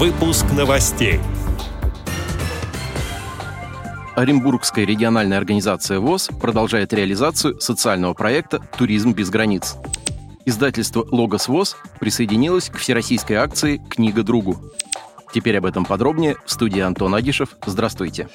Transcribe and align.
Выпуск 0.00 0.46
новостей. 0.56 1.20
Оренбургская 4.16 4.86
региональная 4.86 5.36
организация 5.36 6.00
ВОЗ 6.00 6.30
продолжает 6.40 6.94
реализацию 6.94 7.60
социального 7.60 8.14
проекта 8.14 8.60
«Туризм 8.78 9.12
без 9.12 9.28
границ». 9.28 9.76
Издательство 10.46 11.06
«Логос 11.10 11.48
ВОЗ» 11.48 11.76
присоединилось 11.98 12.70
к 12.70 12.78
всероссийской 12.78 13.36
акции 13.36 13.82
«Книга 13.90 14.22
другу». 14.22 14.72
Теперь 15.34 15.58
об 15.58 15.66
этом 15.66 15.84
подробнее 15.84 16.36
в 16.46 16.50
студии 16.50 16.80
Антон 16.80 17.14
Агишев. 17.14 17.58
Здравствуйте. 17.66 18.30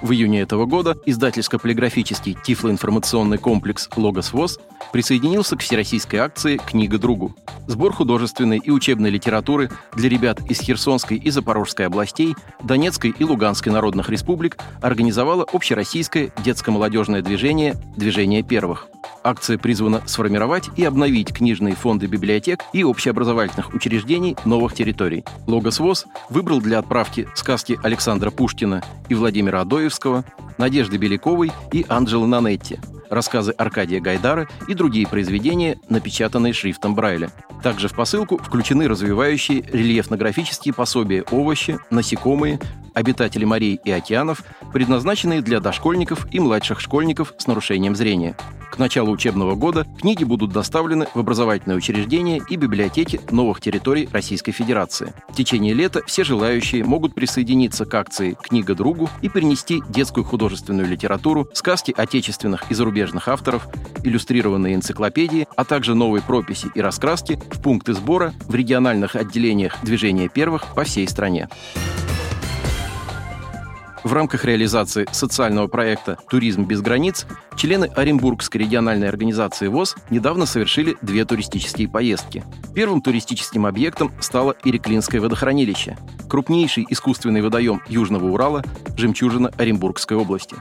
В 0.00 0.12
июне 0.12 0.42
этого 0.42 0.66
года 0.66 0.96
издательско-полиграфический 1.06 2.38
тифлоинформационный 2.40 3.38
комплекс 3.38 3.88
«Логос 3.96 4.32
ВОЗ» 4.32 4.60
присоединился 4.92 5.56
к 5.56 5.62
всероссийской 5.62 6.20
акции 6.20 6.58
«Книга 6.58 6.98
другу». 6.98 7.34
Сбор 7.68 7.92
художественной 7.92 8.58
и 8.64 8.70
учебной 8.70 9.10
литературы 9.10 9.70
для 9.94 10.08
ребят 10.08 10.40
из 10.50 10.58
Херсонской 10.58 11.18
и 11.18 11.28
Запорожской 11.28 11.86
областей, 11.86 12.34
Донецкой 12.64 13.14
и 13.16 13.24
Луганской 13.24 13.70
народных 13.70 14.08
республик 14.08 14.56
организовало 14.80 15.46
общероссийское 15.52 16.32
детско-молодежное 16.42 17.20
движение 17.20 17.76
«Движение 17.94 18.42
первых». 18.42 18.88
Акция 19.22 19.58
призвана 19.58 20.00
сформировать 20.06 20.70
и 20.78 20.84
обновить 20.84 21.34
книжные 21.34 21.74
фонды 21.74 22.06
библиотек 22.06 22.64
и 22.72 22.82
общеобразовательных 22.84 23.74
учреждений 23.74 24.34
новых 24.46 24.72
территорий. 24.72 25.24
Логос 25.46 25.78
ВОЗ 25.78 26.06
выбрал 26.30 26.62
для 26.62 26.78
отправки 26.78 27.28
сказки 27.34 27.78
Александра 27.82 28.30
Пушкина 28.30 28.82
и 29.10 29.14
Владимира 29.14 29.60
Адоевского, 29.60 30.24
Надежды 30.56 30.96
Беляковой 30.96 31.52
и 31.72 31.84
Анджелы 31.86 32.26
Нанетти, 32.26 32.78
рассказы 33.10 33.52
Аркадия 33.52 34.00
Гайдара 34.00 34.48
и 34.68 34.72
другие 34.72 35.06
произведения, 35.06 35.78
напечатанные 35.90 36.54
шрифтом 36.54 36.94
Брайля. 36.94 37.30
Также 37.62 37.88
в 37.88 37.94
посылку 37.94 38.38
включены 38.38 38.88
развивающие 38.88 39.62
рельефно-графические 39.62 40.72
пособия 40.74 41.24
овощи, 41.30 41.78
насекомые, 41.90 42.60
обитатели 42.94 43.44
морей 43.44 43.80
и 43.84 43.90
океанов, 43.90 44.42
предназначенные 44.72 45.42
для 45.42 45.60
дошкольников 45.60 46.26
и 46.32 46.40
младших 46.40 46.80
школьников 46.80 47.34
с 47.38 47.46
нарушением 47.46 47.96
зрения. 47.96 48.36
К 48.70 48.78
началу 48.78 49.10
учебного 49.10 49.54
года 49.54 49.86
книги 50.00 50.24
будут 50.24 50.52
доставлены 50.52 51.08
в 51.14 51.18
образовательные 51.18 51.76
учреждения 51.76 52.40
и 52.48 52.56
библиотеки 52.56 53.20
новых 53.30 53.60
территорий 53.60 54.08
Российской 54.12 54.52
Федерации. 54.52 55.12
В 55.28 55.34
течение 55.34 55.74
лета 55.74 56.02
все 56.06 56.22
желающие 56.22 56.84
могут 56.84 57.14
присоединиться 57.14 57.86
к 57.86 57.94
акции 57.94 58.36
«Книга 58.40 58.74
другу» 58.74 59.08
и 59.22 59.28
принести 59.28 59.82
детскую 59.88 60.22
художественную 60.22 60.86
литературу, 60.86 61.48
сказки 61.54 61.94
отечественных 61.96 62.70
и 62.70 62.74
зарубежных 62.74 63.28
авторов, 63.28 63.66
иллюстрированные 64.04 64.74
энциклопедии, 64.74 65.48
а 65.56 65.64
также 65.64 65.94
новые 65.94 66.22
прописи 66.22 66.70
и 66.74 66.80
раскраски 66.80 67.40
в 67.50 67.60
пункты 67.62 67.94
сбора 67.94 68.32
в 68.46 68.54
региональных 68.54 69.16
отделениях 69.16 69.76
движения 69.82 70.28
первых 70.28 70.66
по 70.74 70.84
всей 70.84 71.08
стране. 71.08 71.48
В 74.08 74.12
рамках 74.14 74.46
реализации 74.46 75.06
социального 75.12 75.66
проекта 75.66 76.16
«Туризм 76.30 76.64
без 76.64 76.80
границ» 76.80 77.26
члены 77.56 77.90
Оренбургской 77.94 78.58
региональной 78.58 79.06
организации 79.06 79.66
ВОЗ 79.66 79.96
недавно 80.08 80.46
совершили 80.46 80.96
две 81.02 81.26
туристические 81.26 81.90
поездки. 81.90 82.42
Первым 82.74 83.02
туристическим 83.02 83.66
объектом 83.66 84.10
стало 84.18 84.56
Иреклинское 84.64 85.20
водохранилище, 85.20 85.98
крупнейший 86.26 86.86
искусственный 86.88 87.42
водоем 87.42 87.82
Южного 87.86 88.30
Урала, 88.30 88.64
жемчужина 88.96 89.50
Оренбургской 89.58 90.16
области. 90.16 90.56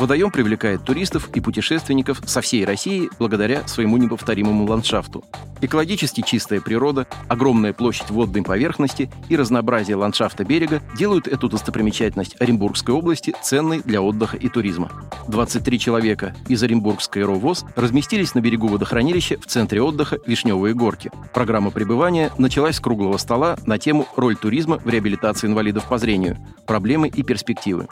Водоем 0.00 0.30
привлекает 0.30 0.82
туристов 0.82 1.28
и 1.34 1.40
путешественников 1.40 2.22
со 2.24 2.40
всей 2.40 2.64
России 2.64 3.10
благодаря 3.18 3.68
своему 3.68 3.98
неповторимому 3.98 4.64
ландшафту. 4.64 5.22
Экологически 5.60 6.22
чистая 6.22 6.62
природа, 6.62 7.06
огромная 7.28 7.74
площадь 7.74 8.08
водной 8.08 8.42
поверхности 8.42 9.10
и 9.28 9.36
разнообразие 9.36 9.96
ландшафта 9.96 10.42
берега 10.42 10.80
делают 10.96 11.28
эту 11.28 11.50
достопримечательность 11.50 12.40
Оренбургской 12.40 12.94
области 12.94 13.34
ценной 13.42 13.82
для 13.82 14.00
отдыха 14.00 14.38
и 14.38 14.48
туризма. 14.48 14.90
23 15.28 15.78
человека 15.78 16.34
из 16.48 16.62
Оренбургской 16.62 17.22
РОВОЗ 17.22 17.66
разместились 17.76 18.34
на 18.34 18.40
берегу 18.40 18.68
водохранилища 18.68 19.38
в 19.38 19.44
центре 19.44 19.82
отдыха 19.82 20.16
Вишневые 20.24 20.72
горки. 20.72 21.10
Программа 21.34 21.70
пребывания 21.70 22.32
началась 22.38 22.76
с 22.76 22.80
круглого 22.80 23.18
стола 23.18 23.58
на 23.66 23.78
тему 23.78 24.08
«Роль 24.16 24.36
туризма 24.36 24.78
в 24.78 24.88
реабилитации 24.88 25.46
инвалидов 25.46 25.86
по 25.90 25.98
зрению. 25.98 26.38
Проблемы 26.64 27.08
и 27.08 27.22
перспективы». 27.22 27.86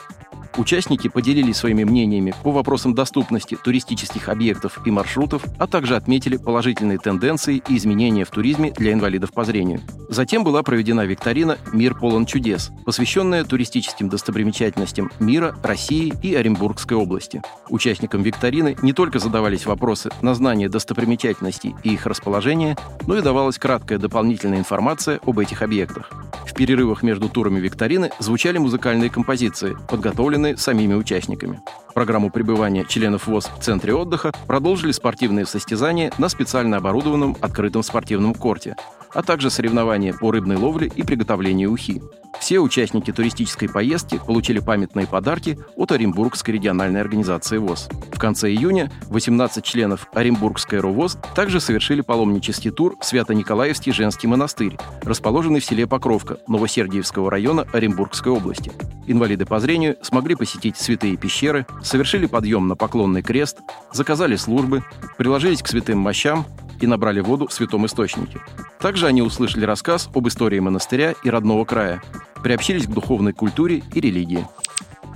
Участники 0.58 1.06
поделились 1.06 1.56
своими 1.56 1.84
мнениями 1.84 2.34
по 2.42 2.50
вопросам 2.50 2.92
доступности 2.92 3.56
туристических 3.62 4.28
объектов 4.28 4.80
и 4.84 4.90
маршрутов, 4.90 5.44
а 5.56 5.68
также 5.68 5.94
отметили 5.94 6.36
положительные 6.36 6.98
тенденции 6.98 7.62
и 7.68 7.76
изменения 7.76 8.24
в 8.24 8.30
туризме 8.30 8.72
для 8.72 8.92
инвалидов 8.92 9.32
по 9.32 9.44
зрению. 9.44 9.80
Затем 10.08 10.42
была 10.42 10.64
проведена 10.64 11.02
викторина 11.02 11.58
«Мир 11.72 11.94
полон 11.94 12.26
чудес», 12.26 12.72
посвященная 12.84 13.44
туристическим 13.44 14.08
достопримечательностям 14.08 15.12
мира, 15.20 15.56
России 15.62 16.12
и 16.24 16.34
Оренбургской 16.34 16.96
области. 16.96 17.40
Участникам 17.68 18.22
викторины 18.22 18.76
не 18.82 18.92
только 18.92 19.20
задавались 19.20 19.64
вопросы 19.64 20.10
на 20.22 20.34
знание 20.34 20.68
достопримечательностей 20.68 21.76
и 21.84 21.90
их 21.90 22.04
расположения, 22.06 22.76
но 23.06 23.16
и 23.16 23.22
давалась 23.22 23.58
краткая 23.58 23.98
дополнительная 23.98 24.58
информация 24.58 25.20
об 25.24 25.38
этих 25.38 25.62
объектах. 25.62 26.10
Перерывах 26.58 27.04
между 27.04 27.28
турами 27.28 27.60
викторины 27.60 28.10
звучали 28.18 28.58
музыкальные 28.58 29.10
композиции, 29.10 29.76
подготовленные 29.88 30.56
самими 30.56 30.94
участниками. 30.94 31.60
Программу 31.94 32.30
пребывания 32.30 32.84
членов 32.84 33.28
ВОЗ 33.28 33.48
в 33.56 33.62
центре 33.62 33.94
отдыха 33.94 34.32
продолжили 34.48 34.90
спортивные 34.90 35.46
состязания 35.46 36.12
на 36.18 36.28
специально 36.28 36.78
оборудованном 36.78 37.36
открытом 37.40 37.84
спортивном 37.84 38.34
корте, 38.34 38.74
а 39.14 39.22
также 39.22 39.50
соревнования 39.50 40.12
по 40.12 40.30
рыбной 40.30 40.56
ловле 40.56 40.90
и 40.94 41.02
приготовлению 41.02 41.72
ухи. 41.72 42.00
Все 42.40 42.60
участники 42.60 43.12
туристической 43.12 43.68
поездки 43.68 44.20
получили 44.24 44.60
памятные 44.60 45.06
подарки 45.06 45.58
от 45.76 45.92
Оренбургской 45.92 46.54
региональной 46.54 47.00
организации 47.00 47.58
ВОЗ. 47.58 47.88
В 48.12 48.18
конце 48.18 48.48
июня 48.50 48.92
18 49.08 49.64
членов 49.64 50.06
Оренбургской 50.12 50.80
РОВОЗ 50.80 51.18
также 51.34 51.60
совершили 51.60 52.00
паломнический 52.00 52.70
тур 52.70 52.96
в 53.00 53.04
Свято-Николаевский 53.04 53.92
женский 53.92 54.28
монастырь, 54.28 54.78
расположенный 55.02 55.60
в 55.60 55.64
селе 55.64 55.86
Покровка 55.86 56.38
Новосергиевского 56.46 57.30
района 57.30 57.66
Оренбургской 57.72 58.32
области. 58.32 58.70
Инвалиды 59.06 59.46
по 59.46 59.58
зрению 59.58 59.96
смогли 60.02 60.34
посетить 60.34 60.76
святые 60.76 61.16
пещеры, 61.16 61.66
совершили 61.82 62.26
подъем 62.26 62.68
на 62.68 62.76
поклонный 62.76 63.22
крест, 63.22 63.58
заказали 63.92 64.36
службы, 64.36 64.84
приложились 65.16 65.62
к 65.62 65.68
святым 65.68 65.98
мощам 65.98 66.46
и 66.80 66.86
набрали 66.86 67.20
воду 67.20 67.46
в 67.46 67.52
святом 67.52 67.86
источнике. 67.86 68.40
Также 68.80 69.06
они 69.06 69.22
услышали 69.22 69.64
рассказ 69.64 70.08
об 70.14 70.28
истории 70.28 70.58
монастыря 70.58 71.14
и 71.22 71.30
родного 71.30 71.64
края, 71.64 72.02
приобщились 72.42 72.86
к 72.86 72.90
духовной 72.90 73.32
культуре 73.32 73.82
и 73.92 74.00
религии. 74.00 74.46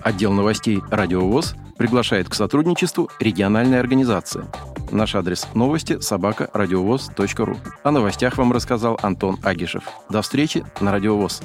Отдел 0.02 0.32
новостей 0.32 0.82
«Радио 0.90 1.20
ВОЗ» 1.20 1.54
приглашает 1.78 2.28
к 2.28 2.34
сотрудничеству 2.34 3.10
региональная 3.20 3.80
организация. 3.80 4.46
Наш 4.90 5.14
адрес 5.14 5.46
новости– 5.54 5.98
собака 6.00 6.50
ру. 6.52 7.56
О 7.82 7.90
новостях 7.90 8.36
вам 8.36 8.52
рассказал 8.52 8.98
Антон 9.02 9.38
Агишев. 9.42 9.84
До 10.10 10.22
встречи 10.22 10.64
на 10.80 10.92
Радио 10.92 11.16
ВОЗ. 11.16 11.40